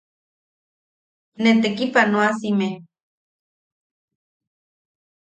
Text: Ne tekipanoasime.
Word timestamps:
Ne 1.41 1.51
tekipanoasime. 1.61 2.69